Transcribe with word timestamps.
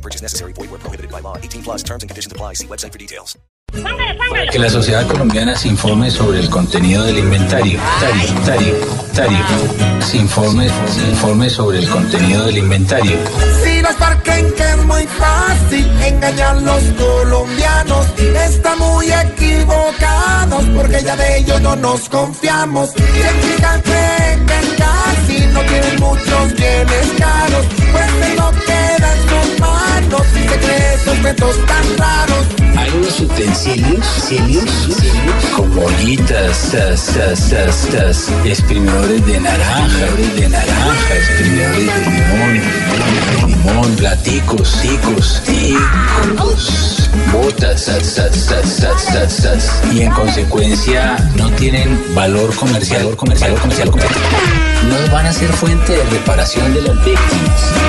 No 0.00 0.02
purchase 0.02 0.22
necessary. 0.22 0.54
Void 0.54 0.70
where 0.70 0.80
prohibited 0.80 1.12
by 1.12 1.20
law. 1.20 1.36
18 1.36 1.62
plus 1.62 1.82
terms 1.82 2.02
and 2.02 2.08
conditions 2.08 2.32
apply. 2.32 2.54
See 2.54 2.66
website 2.66 2.92
for 2.92 2.98
details. 2.98 3.36
Que 4.50 4.58
la 4.58 4.70
sociedad 4.70 5.06
colombiana 5.06 5.54
se 5.54 5.68
informe 5.68 6.10
sobre 6.10 6.40
el 6.40 6.48
contenido 6.48 7.04
del 7.04 7.18
inventario. 7.18 7.78
Tario, 8.00 8.28
tario, 8.46 8.74
tario. 9.14 9.38
Se 10.00 10.16
informe, 10.16 10.68
se 10.68 11.10
informe 11.10 11.50
sobre 11.50 11.78
el 11.78 11.88
contenido 11.88 12.46
del 12.46 12.58
inventario. 12.58 13.18
Si 13.62 13.82
nos 13.82 13.94
parquen 13.96 14.50
que 14.54 14.70
es 14.70 14.84
muy 14.86 15.06
fácil 15.06 15.86
engañar 16.02 16.56
a 16.56 16.60
los 16.60 16.82
colombianos, 16.98 18.06
están 18.18 18.78
muy 18.78 19.06
equivocados 19.12 20.64
porque 20.74 21.02
ya 21.04 21.14
de 21.14 21.38
ellos 21.38 21.60
no 21.60 21.76
nos 21.76 22.08
confiamos. 22.08 22.90
Científicas 22.92 23.82
creen 23.82 24.46
que 24.46 24.76
casi 24.76 25.46
no 25.52 25.60
tienen 25.60 26.00
muchos 26.00 26.54
bienes 26.56 27.09
como 35.56 35.86
ollitas, 35.86 36.70
tas, 36.70 37.06
tas, 37.06 37.50
tas, 37.50 37.88
tas, 37.90 38.28
exprimidores 38.44 39.26
de 39.26 39.40
naranja, 39.40 40.06
de 40.36 40.48
naranja, 40.48 41.16
exprimidores 41.16 41.86
de 41.86 42.10
limón, 42.10 42.60
limón, 43.48 43.96
platicos, 43.96 44.80
ticos, 44.82 45.42
ticos, 45.44 47.10
botas, 47.32 47.86
tas, 47.86 48.14
tas, 48.14 48.46
tas, 48.46 48.76
tas, 48.76 49.06
tas, 49.06 49.36
tas, 49.42 49.82
y 49.92 50.02
en 50.02 50.12
consecuencia 50.12 51.16
no 51.34 51.50
tienen 51.52 52.00
valor 52.14 52.54
comercial, 52.54 53.16
comercial, 53.16 53.54
comercial, 53.56 53.90
comercial. 53.90 54.20
No 54.88 55.12
van 55.12 55.26
a 55.26 55.32
ser 55.32 55.52
fuente 55.54 55.92
de 55.92 56.04
reparación 56.04 56.72
de 56.72 56.82
las 56.82 57.04
víctimas. 57.04 57.79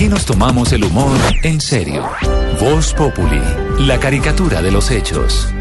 Aquí 0.00 0.08
nos 0.08 0.24
tomamos 0.24 0.72
el 0.72 0.82
humor 0.84 1.18
en 1.42 1.60
serio. 1.60 2.08
Voz 2.58 2.94
Populi, 2.94 3.42
la 3.80 4.00
caricatura 4.00 4.62
de 4.62 4.70
los 4.70 4.90
hechos. 4.90 5.52